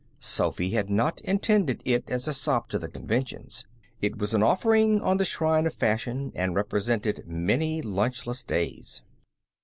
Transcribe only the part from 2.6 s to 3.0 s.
to the